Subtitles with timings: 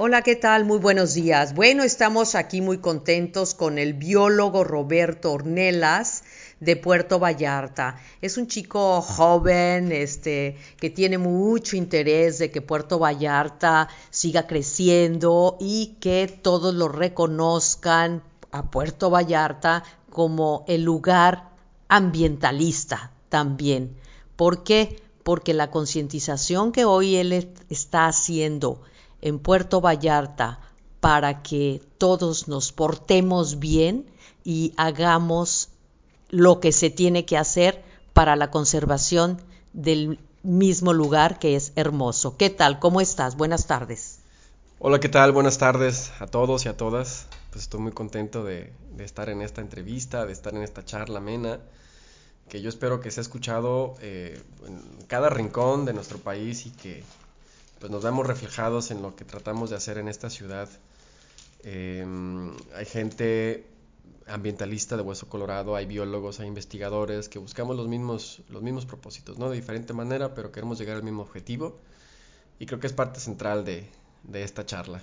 [0.00, 0.64] Hola, ¿qué tal?
[0.64, 1.56] Muy buenos días.
[1.56, 6.22] Bueno, estamos aquí muy contentos con el biólogo Roberto Ornelas
[6.60, 7.96] de Puerto Vallarta.
[8.22, 15.56] Es un chico joven, este, que tiene mucho interés de que Puerto Vallarta siga creciendo
[15.58, 18.22] y que todos lo reconozcan
[18.52, 21.50] a Puerto Vallarta como el lugar
[21.88, 23.96] ambientalista también.
[24.36, 25.02] ¿Por qué?
[25.24, 28.80] Porque la concientización que hoy él está haciendo
[29.20, 30.60] en Puerto Vallarta
[31.00, 34.06] para que todos nos portemos bien
[34.44, 35.70] y hagamos
[36.28, 39.40] lo que se tiene que hacer para la conservación
[39.72, 42.36] del mismo lugar que es hermoso.
[42.36, 42.78] ¿Qué tal?
[42.78, 43.36] ¿Cómo estás?
[43.36, 44.20] Buenas tardes.
[44.80, 45.32] Hola, ¿qué tal?
[45.32, 47.26] Buenas tardes a todos y a todas.
[47.50, 51.58] Pues estoy muy contento de, estar en esta entrevista, de estar en esta charla amena,
[52.48, 57.02] que yo espero que sea escuchado eh, en cada rincón de nuestro país y que
[57.78, 60.68] pues nos vemos reflejados en lo que tratamos de hacer en esta ciudad.
[61.62, 63.66] Em, hay gente
[64.26, 69.38] ambientalista de Hueso Colorado, hay biólogos, hay investigadores que buscamos los mismos, los mismos propósitos,
[69.38, 69.48] ¿no?
[69.50, 71.78] De diferente manera, pero queremos llegar al mismo objetivo.
[72.58, 73.88] Y creo que es parte central de,
[74.24, 75.02] de esta charla.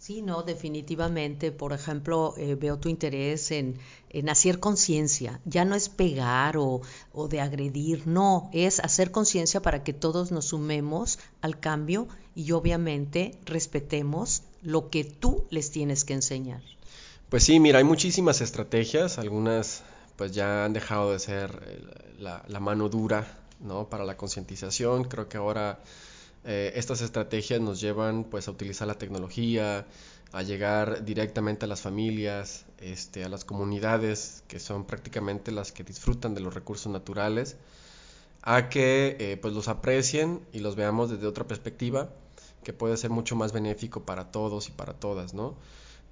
[0.00, 1.52] Sí, no, definitivamente.
[1.52, 5.40] Por ejemplo, eh, veo tu interés en, en hacer conciencia.
[5.44, 6.80] Ya no es pegar o,
[7.12, 12.52] o, de agredir, no, es hacer conciencia para que todos nos sumemos al cambio y
[12.52, 16.62] obviamente respetemos lo que tú les tienes que enseñar.
[17.28, 19.82] Pues sí, mira, hay muchísimas estrategias, algunas
[20.16, 23.90] pues ya han dejado de ser eh, la, la mano dura, ¿no?
[23.90, 25.04] Para la concientización.
[25.04, 25.78] Creo que ahora
[26.44, 29.86] eh, estas estrategias nos llevan pues a utilizar la tecnología,
[30.32, 35.84] a llegar directamente a las familias, este, a las comunidades que son prácticamente las que
[35.84, 37.56] disfrutan de los recursos naturales,
[38.42, 42.10] a que eh, pues los aprecien y los veamos desde otra perspectiva
[42.64, 45.56] que puede ser mucho más benéfico para todos y para todas, ¿no?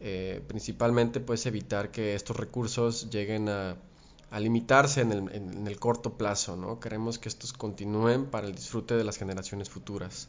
[0.00, 3.76] Eh, principalmente pues evitar que estos recursos lleguen a
[4.30, 6.80] a limitarse en el, en, el, corto plazo, ¿no?
[6.80, 10.28] Queremos que estos continúen para el disfrute de las generaciones futuras.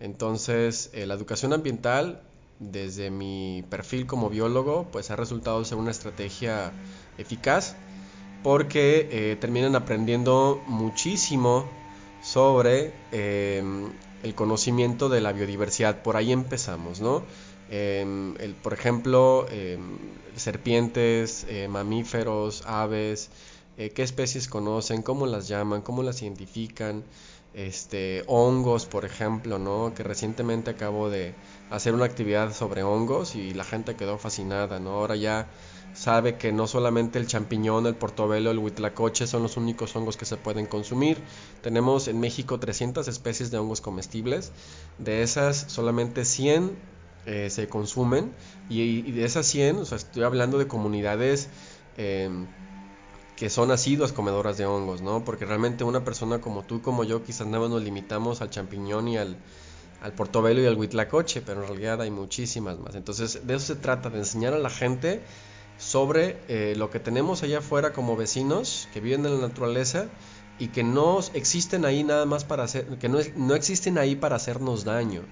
[0.00, 2.22] Entonces, eh, la educación ambiental,
[2.60, 6.72] desde mi perfil como biólogo, pues ha resultado ser una estrategia
[7.18, 7.76] eficaz
[8.42, 11.68] porque eh, terminan aprendiendo muchísimo
[12.22, 13.62] sobre eh,
[14.22, 16.02] el conocimiento de la biodiversidad.
[16.02, 17.22] Por ahí empezamos, ¿no?
[17.70, 19.98] Em, el, por ejemplo, em,
[20.36, 23.30] serpientes, eh, mamíferos, aves,
[23.76, 27.04] eh, qué especies conocen, cómo las llaman, cómo las identifican,
[27.54, 29.92] este, hongos, por ejemplo, ¿no?
[29.94, 31.34] Que recientemente acabo de
[31.70, 34.90] hacer una actividad sobre hongos y la gente quedó fascinada, ¿no?
[34.92, 35.48] Ahora ya
[35.92, 40.24] sabe que no solamente el champiñón, el portobelo, el huitlacoche son los únicos hongos que
[40.24, 41.18] se pueden consumir.
[41.62, 44.52] Tenemos en México 300 especies de hongos comestibles.
[44.98, 46.97] De esas, solamente 100
[47.30, 48.32] eh, se consumen
[48.70, 51.50] y, de esas 100, o sea, estoy hablando de comunidades
[51.98, 52.46] em,
[53.36, 55.26] que son asiduas comedoras de hongos, ¿no?
[55.26, 59.18] Porque realmente una persona como tú, como yo, quizás nada nos limitamos al champiñón y
[59.18, 59.36] al,
[60.00, 62.94] al portobelo y al huitlacoche, pero en realidad hay muchísimas más.
[62.94, 65.20] Entonces, de eso se trata, de enseñar a la gente
[65.78, 70.06] sobre eh, lo que tenemos allá afuera como vecinos que viven en la naturaleza
[70.58, 74.36] y que no existen ahí nada más para hacer, que no, no existen ahí para
[74.36, 75.24] hacernos daño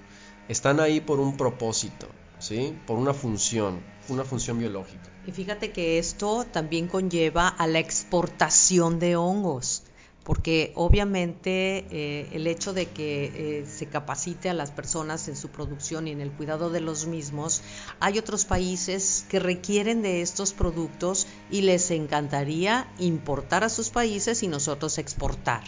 [0.47, 2.07] están ahí por un propósito,
[2.39, 2.77] ¿sí?
[2.85, 5.09] Por una función, una función biológica.
[5.25, 9.83] Y fíjate que esto también conlleva a la exportación de hongos,
[10.23, 13.25] porque obviamente eh, el hecho de que
[13.61, 17.07] eh, se capacite a las personas en su producción y en el cuidado de los
[17.07, 17.61] mismos,
[17.99, 24.43] hay otros países que requieren de estos productos y les encantaría importar a sus países
[24.43, 25.63] y nosotros exportar.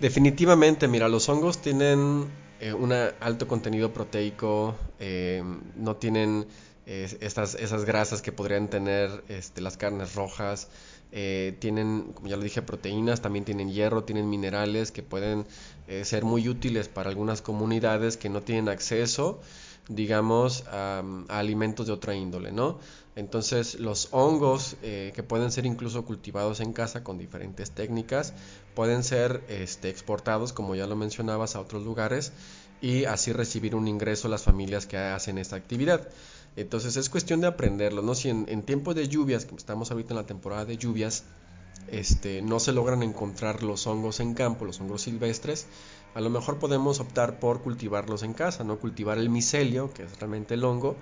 [0.00, 2.26] Definitivamente, mira, los hongos tienen
[2.64, 5.42] eh, un alto contenido proteico, eh,
[5.76, 6.46] no tienen
[6.86, 10.70] eh, estas, esas grasas que podrían tener este, las carnes rojas,
[11.60, 15.46] tienen, como ya lo dije, proteínas, también tienen hierro, tienen minerales que pueden
[16.02, 19.40] ser muy útiles para algunas comunidades que no tienen acceso
[19.88, 22.78] digamos, a, alimentos de otra índole, ¿no?
[23.16, 28.34] Entonces los hongos eh, que pueden ser incluso cultivados en casa con diferentes técnicas
[28.74, 32.32] pueden ser este, exportados, como ya lo mencionabas, a otros lugares
[32.80, 36.08] y así recibir un ingreso las familias que hacen esta actividad.
[36.56, 38.14] Entonces es cuestión de aprenderlo, ¿no?
[38.14, 41.24] Si en, tiempos de lluvias, que estamos ahorita en la temporada de lluvias,
[41.88, 45.66] este, no se logran encontrar los hongos en campo, los hongos silvestres,
[46.14, 48.78] a lo mejor podemos optar por cultivarlos en casa, ¿no?
[48.78, 50.96] Cultivar el micelio, que es realmente el hongo,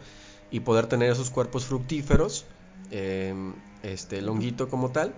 [0.50, 2.44] y poder tener esos cuerpos fructíferos,
[2.90, 5.14] em, este, el honguito como tal,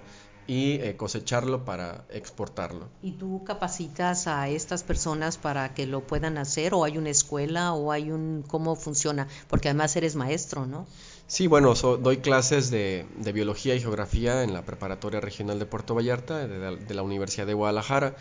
[0.47, 2.89] y eh, cosecharlo para exportarlo.
[3.03, 7.73] ¿Y tú capacitas a estas personas para que lo puedan hacer o hay una escuela
[7.73, 9.27] o hay un cómo funciona?
[9.49, 10.87] Porque además eres maestro, ¿no?
[11.27, 15.95] Sí, bueno, doy clases de, de, biología y geografía en la preparatoria regional de Puerto
[15.95, 18.15] Vallarta de la, Universidad de Guadalajara.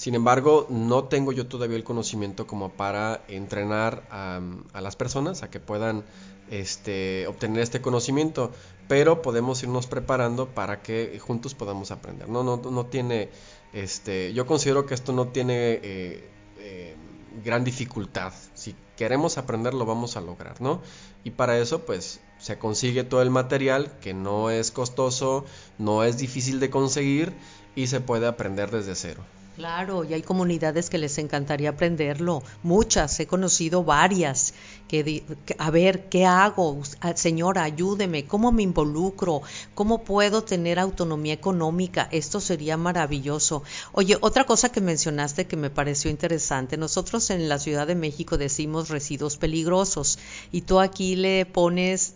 [0.00, 4.40] Sin embargo, no tengo yo todavía el conocimiento como para entrenar a,
[4.72, 6.04] a las personas a que puedan
[6.48, 8.50] este, obtener este conocimiento,
[8.88, 12.30] pero podemos irnos preparando para que juntos podamos aprender.
[12.30, 13.28] No, no, no tiene,
[13.74, 16.30] este, yo considero que esto no tiene eh,
[16.60, 16.96] eh,
[17.44, 18.32] gran dificultad.
[18.54, 20.80] Si queremos aprender, lo vamos a lograr, ¿no?
[21.24, 25.44] Y para eso, pues, se consigue todo el material que no es costoso,
[25.76, 27.34] no es difícil de conseguir
[27.76, 29.22] y se puede aprender desde cero.
[29.60, 34.54] Claro, y hay comunidades que les encantaría aprenderlo, muchas, he conocido varias,
[34.88, 35.22] que,
[35.58, 36.80] a ver, ¿qué hago?
[37.00, 39.42] Ah, señora, ayúdeme, ¿cómo me involucro?
[39.74, 42.08] ¿Cómo puedo tener autonomía económica?
[42.10, 43.62] Esto sería maravilloso.
[43.92, 48.38] Oye, otra cosa que mencionaste que me pareció interesante, nosotros en la Ciudad de México
[48.38, 50.18] decimos residuos peligrosos
[50.52, 52.14] y tú aquí le pones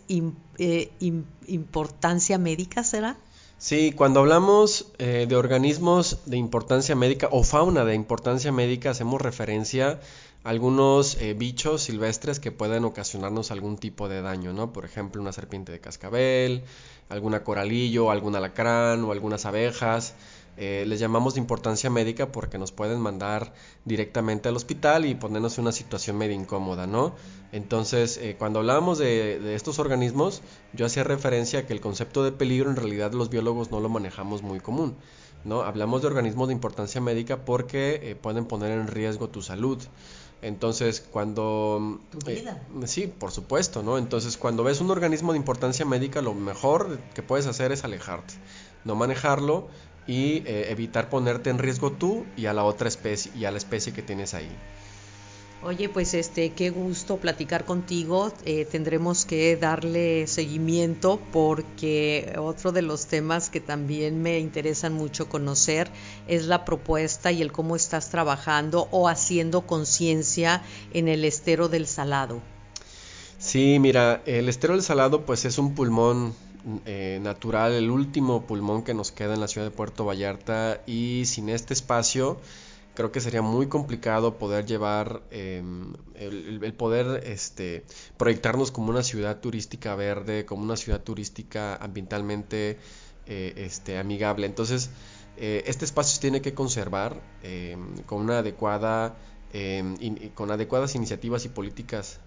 [0.57, 0.89] eh,
[1.45, 3.17] importancia médica, ¿será?
[3.57, 9.21] Sí, cuando hablamos eh, de organismos de importancia médica o fauna de importancia médica, hacemos
[9.21, 10.01] referencia
[10.43, 14.73] a algunos eh, bichos silvestres que pueden ocasionarnos algún tipo de daño, ¿no?
[14.73, 16.63] Por ejemplo, una serpiente de cascabel,
[17.07, 20.15] alguna coralillo, algún alacrán o algunas abejas.
[20.57, 23.53] Eh, les llamamos de importancia médica porque nos pueden mandar
[23.83, 27.13] directamente al hospital y ponernos en una situación medio incómoda, ¿no?
[27.51, 30.41] Entonces, eh, cuando hablábamos de, estos organismos,
[30.71, 33.89] yo hacía referencia a que el concepto de peligro en realidad los biólogos no lo
[33.89, 34.95] manejamos muy común,
[35.43, 35.61] ¿no?
[35.61, 39.81] Hablamos de organismos de importancia médica porque eh, pueden poner en riesgo tu salud.
[40.41, 41.99] Entonces, cuando...
[42.11, 42.61] Tu vida.
[42.85, 43.97] sí, por supuesto, ¿no?
[43.97, 48.35] Entonces, cuando ves un organismo de importancia médica, lo mejor que puedes hacer es alejarte,
[48.83, 49.67] no manejarlo
[50.07, 53.57] y eh, evitar ponerte en riesgo tú y a la otra especie y a la
[53.57, 54.49] especie que tienes ahí.
[55.63, 58.31] Oye, pues este, qué gusto platicar contigo.
[58.45, 65.27] Eh, tendremos que darle seguimiento porque otro de los temas que también me interesan mucho
[65.27, 65.89] conocer
[66.27, 70.61] es la propuesta y el cómo estás trabajando o haciendo conciencia
[70.93, 72.41] en el estero del Salado.
[73.39, 76.35] Sí, mira, el estero del Salado pues es un pulmón
[76.85, 80.81] eh, natural, el último pulmón que nos queda en la ciudad de Puerto Vallarta.
[80.87, 82.39] Y sin este espacio
[82.95, 87.85] creo que sería muy complicado poder llevar em, el, poder este
[88.17, 92.79] proyectarnos como una ciudad turística verde como una ciudad turística ambientalmente
[93.27, 94.47] eh, este amigable.
[94.47, 94.89] Entonces
[95.37, 99.17] eh, este espacio se tiene que conservar em, con una adecuada
[99.53, 99.97] em,
[100.33, 102.21] con adecuadas iniciativas y políticas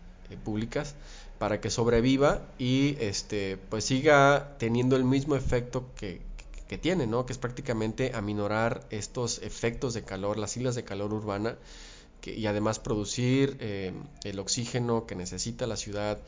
[0.44, 0.94] públicas
[1.38, 6.20] para que sobreviva y este pues siga teniendo el mismo efecto que,
[6.69, 7.26] que, tiene, ¿no?
[7.26, 11.56] Que es prácticamente aminorar estos efectos de calor, las islas de calor urbana
[12.20, 13.93] que, y además producir eh,
[14.25, 16.19] el oxígeno que necesita la ciudad,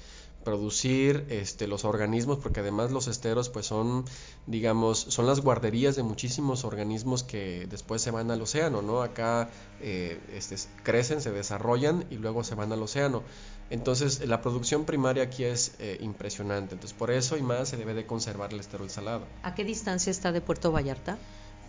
[0.45, 4.05] producir este, los organismos, porque además los esteros pues son,
[4.47, 9.03] digamos, son las guarderías de muchísimos organismos que después se van al océano, ¿no?
[9.03, 9.51] Acá
[9.81, 13.23] eh, este, crecen, se desarrollan y luego se van al océano.
[13.69, 17.95] Entonces la producción primaria aquí es eh, impresionante, entonces por eso y más se debe
[17.95, 19.27] de conservar el esterol salado.
[19.43, 21.19] ¿A qué distancia está de Puerto Vallarta?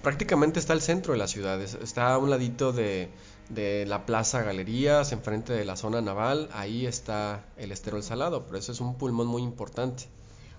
[0.02, 3.12] Prácticamente está al centro de la ciudad, está a un ladito de,
[3.54, 8.58] de la Plaza Galerías, enfrente de la zona naval, ahí está el esterol salado, pero
[8.58, 10.06] eso es un pulmón muy importante.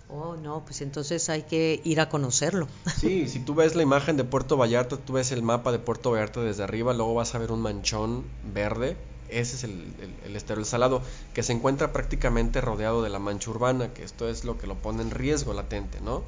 [0.08, 2.68] Oh, no, pues entonces hay que ir a conocerlo.
[2.98, 6.10] Sí, si tú ves la imagen de Puerto Vallarta, tú ves el mapa de Puerto
[6.10, 8.96] Vallarta desde arriba, luego vas a ver un manchón verde
[9.32, 11.02] ese es el, el, esterol salado,
[11.32, 14.76] que se encuentra prácticamente rodeado de la mancha urbana, que esto es lo que lo
[14.76, 16.22] pone en riesgo latente, ¿no?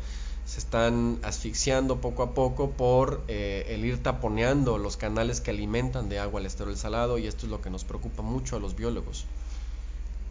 [0.46, 6.08] Se están asfixiando poco a poco por eh, el ir taponeando los canales que alimentan
[6.08, 8.76] de agua el esterol salado y esto es lo que nos preocupa mucho a los
[8.76, 9.24] biólogos.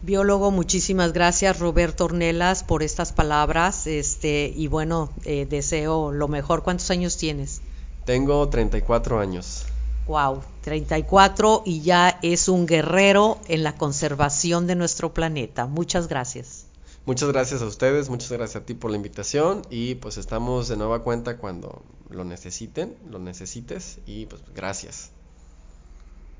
[0.02, 6.62] Biólogo, muchísimas gracias Roberto Ornelas por estas palabras este, y bueno, eh, deseo lo mejor.
[6.62, 7.62] ¿Cuántos años tienes?
[8.04, 9.64] Tengo 34 años.
[10.06, 15.66] Wow, 34 y ya es un guerrero en la conservación de nuestro planeta.
[15.66, 16.63] Muchas gracias.
[17.06, 20.76] Muchas gracias a ustedes, muchas gracias a ti por la invitación y pues estamos de
[20.76, 25.12] nueva cuenta cuando lo necesiten, lo necesites y pues gracias.